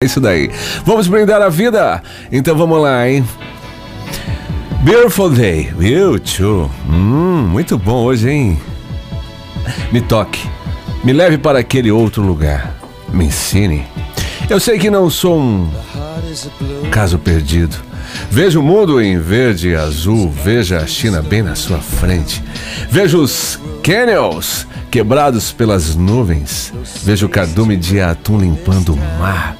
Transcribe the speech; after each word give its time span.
Isso 0.00 0.20
daí. 0.20 0.48
Vamos 0.84 1.08
brindar 1.08 1.42
a 1.42 1.48
vida? 1.48 2.00
Então 2.30 2.56
vamos 2.56 2.80
lá, 2.80 3.10
hein? 3.10 3.26
Beautiful 4.84 5.28
day. 5.28 5.72
You 5.76 6.20
too. 6.20 6.70
Hum, 6.88 7.48
muito 7.50 7.76
bom 7.76 8.04
hoje, 8.04 8.30
hein? 8.30 8.60
Me 9.90 10.00
toque. 10.00 10.48
Me 11.02 11.12
leve 11.12 11.36
para 11.36 11.58
aquele 11.58 11.90
outro 11.90 12.22
lugar. 12.22 12.76
Me 13.12 13.24
ensine. 13.24 13.84
Eu 14.48 14.60
sei 14.60 14.78
que 14.78 14.88
não 14.88 15.10
sou 15.10 15.36
um 15.36 15.68
caso 16.92 17.18
perdido. 17.18 17.74
Veja 18.30 18.60
o 18.60 18.62
mundo 18.62 19.02
em 19.02 19.18
verde 19.18 19.70
e 19.70 19.74
azul. 19.74 20.30
Veja 20.30 20.78
a 20.78 20.86
China 20.86 21.20
bem 21.22 21.42
na 21.42 21.56
sua 21.56 21.78
frente. 21.78 22.40
Veja 22.88 23.18
os 23.18 23.58
canyons 23.82 24.64
quebrados 24.92 25.50
pelas 25.50 25.96
nuvens. 25.96 26.72
Veja 27.02 27.26
o 27.26 27.28
cardume 27.28 27.76
de 27.76 28.00
atum 28.00 28.38
limpando 28.38 28.94
o 28.94 29.18
mar. 29.18 29.56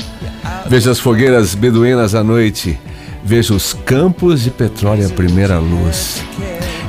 Veja 0.69 0.91
as 0.91 1.01
fogueiras 1.01 1.55
beduínas 1.55 2.15
à 2.15 2.23
noite. 2.23 2.79
Veja 3.25 3.55
os 3.55 3.73
campos 3.73 4.43
de 4.43 4.51
petróleo 4.51 5.07
à 5.07 5.09
primeira 5.09 5.59
luz. 5.59 6.23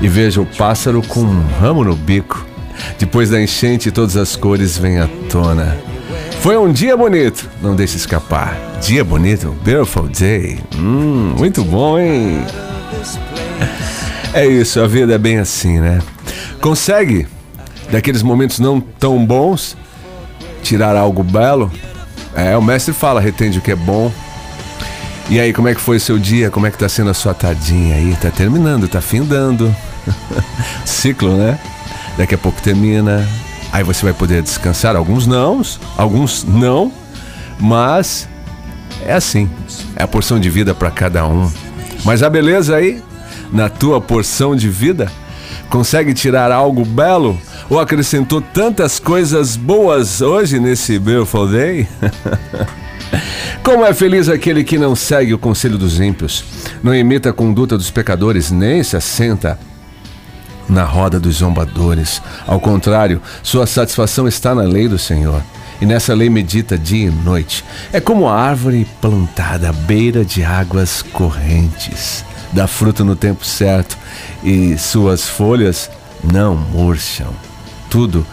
E 0.02 0.08
veja 0.08 0.42
o 0.42 0.46
pássaro 0.46 1.02
com 1.02 1.22
um 1.22 1.48
ramo 1.62 1.86
no 1.86 1.96
bico. 1.96 2.46
Depois 2.98 3.30
da 3.30 3.42
enchente, 3.42 3.90
todas 3.90 4.18
as 4.18 4.36
cores 4.36 4.78
vêm 4.78 5.00
à 5.00 5.08
tona. 5.30 5.78
Foi 6.42 6.58
um 6.58 6.72
dia 6.72 6.96
bonito, 6.96 7.50
não 7.62 7.74
deixe 7.74 7.96
escapar. 7.96 8.58
Dia 8.82 9.04
bonito, 9.04 9.56
beautiful 9.64 10.08
day. 10.08 10.60
Hum, 10.78 11.36
muito 11.38 11.64
bom, 11.64 11.98
hein? 11.98 12.46
É 14.34 14.46
isso, 14.46 14.82
a 14.82 14.88
vida 14.88 15.14
é 15.14 15.18
bem 15.18 15.38
assim, 15.38 15.80
né? 15.80 16.00
Consegue, 16.62 17.28
daqueles 17.92 18.22
momentos 18.22 18.60
não 18.60 18.80
tão 18.80 19.26
bons, 19.26 19.76
tirar 20.64 20.96
algo 20.96 21.24
belo? 21.24 21.72
É, 22.40 22.56
o 22.56 22.62
mestre 22.62 22.94
fala, 22.94 23.20
retende 23.20 23.60
o 23.60 23.62
que 23.62 23.72
é 23.72 23.76
bom. 23.76 24.10
E 25.30 25.40
aí, 25.40 25.52
como 25.52 25.68
é 25.68 25.76
que 25.76 25.82
foi 25.82 25.98
o 25.98 26.00
seu 26.00 26.18
dia? 26.18 26.50
Como 26.50 26.66
é 26.66 26.72
que 26.72 26.78
tá 26.78 26.88
sendo 26.88 27.10
a 27.10 27.14
sua 27.14 27.34
tadinha 27.34 27.96
aí? 27.96 28.16
Tá 28.16 28.32
terminando, 28.32 28.88
tá 28.88 29.02
findando. 29.02 29.76
Ciclo, 30.86 31.36
né? 31.36 31.60
Daqui 32.18 32.36
a 32.36 32.38
pouco 32.38 32.62
termina. 32.62 33.28
Aí 33.74 33.84
você 33.84 34.04
vai 34.06 34.14
poder 34.14 34.42
descansar. 34.42 34.96
Alguns 34.96 35.28
não, 35.28 35.62
alguns 35.98 36.46
não. 36.46 36.92
Mas 37.60 38.28
é 39.06 39.14
assim. 39.14 39.50
É 39.96 40.04
a 40.04 40.08
porção 40.08 40.40
de 40.40 40.50
vida 40.50 40.74
para 40.74 40.90
cada 40.90 41.28
um. 41.28 41.52
Mas 42.06 42.24
a 42.24 42.30
beleza 42.30 42.78
aí, 42.78 43.04
na 43.52 43.70
tua 43.70 44.00
porção 44.00 44.56
de 44.56 44.70
vida, 44.70 45.12
consegue 45.70 46.14
tirar 46.14 46.54
algo 46.54 46.86
belo 46.86 47.38
ou 47.70 47.80
acrescentou 47.80 48.42
tantas 48.42 49.00
coisas 49.00 49.56
boas 49.56 50.22
hoje 50.22 50.60
nesse 50.60 50.98
Beautiful 50.98 51.48
Day? 51.48 51.88
Como 53.64 53.86
é 53.86 53.94
feliz 53.94 54.28
aquele 54.28 54.64
que 54.64 54.78
não 54.78 54.96
segue 54.96 55.34
o 55.34 55.38
conselho 55.38 55.78
dos 55.78 56.00
ímpios, 56.00 56.44
não 56.82 56.96
imita 56.96 57.30
a 57.30 57.34
conduta 57.34 57.78
dos 57.78 57.92
pecadores, 57.92 58.50
nem 58.50 58.82
se 58.82 58.98
assenta 58.98 59.60
na 60.68 60.84
roda 60.84 61.20
dos 61.20 61.38
zombadores. 61.38 62.22
Ao 62.48 62.60
contrário, 62.60 63.22
sua 63.44 63.68
satisfação 63.68 64.28
está 64.28 64.56
na 64.56 64.64
lei 64.64 64.88
do 64.88 64.98
Senhor. 64.98 65.42
E 65.82 65.86
nessa 65.86 66.14
lei 66.14 66.30
medita 66.30 66.78
dia 66.78 67.08
e 67.08 67.10
noite. 67.10 67.64
É 67.94 68.00
como 68.02 68.28
a 68.28 68.36
árvore 68.36 68.86
plantada 69.02 69.70
à 69.70 69.74
beira 69.74 70.26
de 70.26 70.44
águas 70.44 71.02
correntes. 71.02 72.24
Dá 72.52 72.68
fruto 72.68 73.06
no 73.06 73.16
tempo 73.16 73.46
certo 73.46 73.98
e 74.44 74.78
suas 74.78 75.28
folhas 75.28 75.90
não 76.24 76.56
murcham 76.56 77.49
tudo 77.90 78.26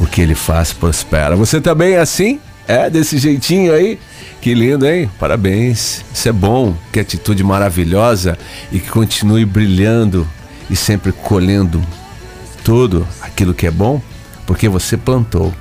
o 0.00 0.06
que 0.06 0.20
ele 0.20 0.34
faz 0.34 0.72
prospera. 0.72 1.36
Você 1.36 1.60
também 1.60 1.94
é 1.94 2.00
assim? 2.00 2.40
É 2.66 2.88
desse 2.88 3.18
jeitinho 3.18 3.72
aí? 3.72 3.98
Que 4.40 4.54
lindo, 4.54 4.86
hein? 4.86 5.10
Parabéns. 5.18 6.04
Isso 6.12 6.28
é 6.28 6.32
bom. 6.32 6.74
Que 6.92 7.00
atitude 7.00 7.42
maravilhosa 7.44 8.38
e 8.72 8.78
que 8.78 8.90
continue 8.90 9.44
brilhando 9.44 10.26
e 10.70 10.76
sempre 10.76 11.12
colhendo 11.12 11.82
tudo 12.62 13.06
aquilo 13.20 13.52
que 13.52 13.66
é 13.66 13.70
bom, 13.70 14.00
porque 14.46 14.68
você 14.68 14.96
plantou. 14.96 15.52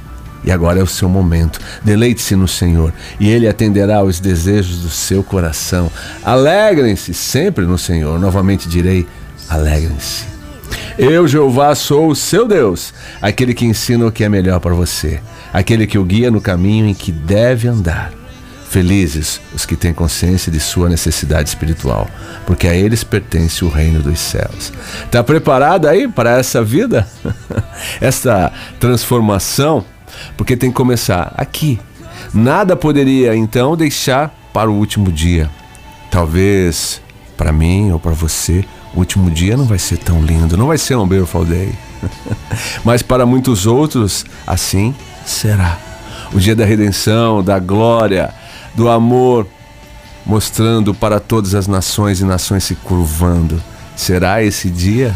E 0.46 0.52
agora 0.52 0.80
é 0.80 0.84
o 0.84 0.88
seu 0.88 1.08
momento. 1.08 1.60
Deleite-se 1.84 2.36
no 2.36 2.48
Senhor 2.48 2.94
e 3.20 3.30
Ele 3.30 3.48
atenderá 3.48 3.98
aos 3.98 4.20
desejos 4.20 4.80
do 4.80 4.90
seu 4.90 5.24
coração. 5.24 5.90
Alegrem-se 6.24 7.14
sempre 7.14 7.66
no 7.66 7.78
Senhor. 7.78 8.20
Novamente 8.20 8.68
direi: 8.68 9.08
alegrem-se. 9.50 10.33
Eu, 10.98 11.28
Jeová, 11.28 11.74
sou 11.74 12.10
o 12.10 12.16
seu 12.16 12.48
Deus, 12.48 12.94
aquele 13.20 13.54
que 13.54 13.66
ensina 13.66 14.06
o 14.06 14.12
que 14.12 14.24
é 14.24 14.30
melhor 14.30 14.60
para 14.60 14.76
você, 14.76 15.20
aquele 15.52 15.88
que 15.88 15.98
o 15.98 16.04
guia 16.04 16.30
no 16.30 16.40
caminho 16.40 16.88
em 16.88 16.94
que 16.94 17.12
deve 17.12 17.68
andar. 17.68 18.12
Felizes 18.70 19.42
os 19.54 19.66
que 19.66 19.76
têm 19.76 19.94
consciência 19.94 20.52
de 20.52 20.60
sua 20.60 20.90
necessidade 20.90 21.50
espiritual, 21.50 22.08
porque 22.46 22.68
a 22.68 22.76
eles 22.76 23.04
pertence 23.04 23.66
o 23.66 23.70
reino 23.70 24.02
dos 24.02 24.20
céus. 24.20 24.72
Está 25.06 25.24
preparado 25.24 25.88
aí 25.88 26.08
para 26.08 26.38
essa 26.38 26.64
vida? 26.64 27.08
essa 28.00 28.52
transformação? 28.80 29.84
Porque 30.38 30.56
tem 30.56 30.70
que 30.70 30.76
começar 30.76 31.34
aqui. 31.38 31.80
Nada 32.34 32.76
poderia 32.76 33.36
então 33.36 33.76
deixar 33.76 34.34
para 34.54 34.70
o 34.70 34.76
último 34.76 35.12
dia. 35.12 35.50
Talvez 36.12 37.02
para 37.36 37.52
mim 37.52 37.92
ou 37.92 38.00
para 38.00 38.12
você 38.12 38.64
o 38.96 39.00
último 39.00 39.30
dia 39.32 39.58
não 39.58 39.66
vai 39.66 39.80
ser 39.80 39.98
tão 39.98 40.22
lindo, 40.22 40.56
não 40.56 40.68
vai 40.68 40.78
ser 40.78 40.96
um 40.96 41.08
Beautiful 41.08 41.46
Day. 41.46 41.74
Mas 42.84 43.02
para 43.02 43.26
muitos 43.26 43.66
outros, 43.66 44.26
assim 44.46 44.94
será. 45.26 45.78
O 46.34 46.40
dia 46.40 46.56
da 46.56 46.66
redenção, 46.66 47.44
da 47.44 47.60
glória, 47.60 48.34
do 48.74 48.90
amor, 48.90 49.48
mostrando 50.26 50.94
para 50.94 51.20
todas 51.20 51.56
as 51.56 51.68
nações 51.68 52.22
e 52.22 52.26
nações 52.26 52.64
se 52.64 52.76
curvando. 52.76 53.62
Será 53.96 54.44
esse 54.44 54.70
dia? 54.70 55.16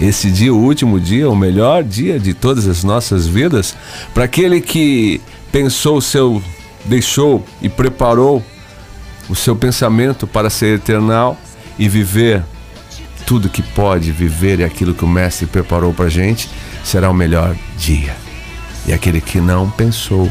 Esse 0.00 0.30
dia, 0.30 0.52
o 0.52 0.58
último 0.58 0.98
dia, 0.98 1.30
o 1.30 1.36
melhor 1.36 1.82
dia 1.84 2.18
de 2.18 2.34
todas 2.34 2.66
as 2.66 2.82
nossas 2.82 3.26
vidas? 3.26 3.76
Para 4.12 4.24
aquele 4.24 4.60
que 4.60 5.20
pensou 5.52 5.98
o 5.98 6.02
seu, 6.02 6.42
deixou 6.84 7.44
e 7.62 7.68
preparou 7.68 8.42
o 9.28 9.34
seu 9.34 9.54
pensamento 9.54 10.26
para 10.26 10.50
ser 10.50 10.76
eternal 10.76 11.36
e 11.78 11.88
viver 11.88 12.42
tudo 13.26 13.48
que 13.48 13.62
pode 13.62 14.12
viver 14.12 14.60
e 14.60 14.64
aquilo 14.64 14.94
que 14.94 15.04
o 15.04 15.08
Mestre 15.08 15.46
preparou 15.46 15.92
para 15.92 16.08
gente, 16.08 16.48
será 16.84 17.10
o 17.10 17.14
melhor 17.14 17.54
dia. 17.78 18.14
E 18.86 18.92
aquele 18.92 19.20
que 19.20 19.40
não 19.40 19.70
pensou, 19.70 20.30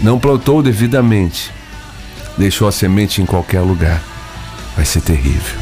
não 0.00 0.18
plantou 0.18 0.62
devidamente, 0.62 1.52
deixou 2.36 2.68
a 2.68 2.72
semente 2.72 3.20
em 3.20 3.26
qualquer 3.26 3.60
lugar, 3.60 4.02
vai 4.74 4.84
ser 4.84 5.00
terrível. 5.00 5.58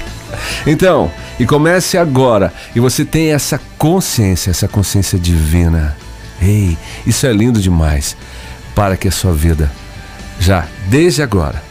Então, 0.67 1.11
e 1.39 1.47
comece 1.47 1.99
agora, 1.99 2.53
e 2.75 2.81
você 2.81 3.05
tem 3.05 3.33
essa 3.33 3.61
consciência, 3.79 4.51
essa 4.51 4.69
consciência 4.69 5.19
divina. 5.19 5.97
Ei, 6.41 6.77
isso 7.07 7.27
é 7.27 7.33
lindo 7.33 7.61
demais, 7.61 8.17
para 8.75 8.97
que 8.97 9.09
a 9.09 9.13
sua 9.13 9.33
vida, 9.33 9.71
já 10.39 10.67
desde 10.89 11.23
agora, 11.23 11.63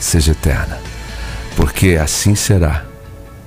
seja 0.00 0.32
eterna. 0.32 0.78
Porque 1.54 1.98
assim 2.00 2.34
será 2.34 2.85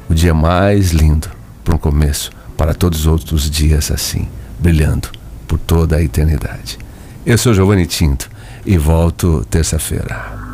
o 0.10 0.14
dia 0.14 0.34
mais 0.34 0.92
lindo 0.92 1.30
para 1.64 1.76
um 1.76 1.78
começo, 1.78 2.32
para 2.58 2.74
todos 2.74 3.02
os 3.02 3.06
outros 3.06 3.50
dias 3.50 3.92
assim, 3.92 4.28
brilhando 4.58 5.10
por 5.48 5.60
toda 5.60 5.98
a 5.98 6.02
eternidade. 6.02 6.78
Eu 7.26 7.38
sou 7.38 7.54
Giovanni 7.54 7.86
Tinto 7.86 8.30
e 8.66 8.78
volto 8.78 9.46
terça-feira. 9.50 10.49